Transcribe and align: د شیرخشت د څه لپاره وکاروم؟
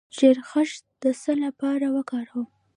د 0.03 0.03
شیرخشت 0.17 0.83
د 1.03 1.05
څه 1.21 1.31
لپاره 1.43 1.85
وکاروم؟ 1.95 2.47